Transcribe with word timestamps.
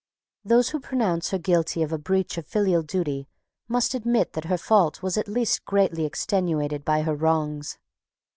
Those 0.43 0.69
who 0.71 0.79
pronounce 0.79 1.29
her 1.29 1.37
guilty 1.37 1.83
of 1.83 1.91
a 1.93 1.99
breach 1.99 2.35
of 2.39 2.47
filial 2.47 2.81
duty 2.81 3.27
must 3.67 3.93
admit 3.93 4.33
that 4.33 4.45
her 4.45 4.57
fault 4.57 5.03
was 5.03 5.15
at 5.15 5.27
least 5.27 5.63
greatly 5.63 6.05
extenuated 6.05 6.83
by 6.83 7.03
her 7.03 7.13
wrongs. 7.13 7.77